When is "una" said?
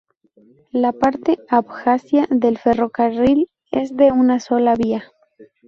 4.11-4.39